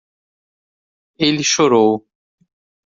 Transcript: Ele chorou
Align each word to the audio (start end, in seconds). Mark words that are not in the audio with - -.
Ele 1.19 1.43
chorou 1.43 2.09